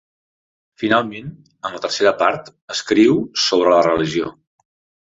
Finalment, 0.83 1.27
en 1.69 1.75
la 1.77 1.83
tercera 1.85 2.15
part, 2.25 2.51
escriu 2.79 3.21
sobre 3.47 3.77
la 3.79 3.89
religió. 3.91 4.37